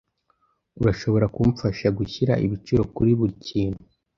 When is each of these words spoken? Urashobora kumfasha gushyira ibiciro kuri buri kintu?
Urashobora 0.81 1.25
kumfasha 1.35 1.87
gushyira 1.97 2.33
ibiciro 2.45 2.83
kuri 2.95 3.11
buri 3.19 3.33
kintu? 3.47 3.81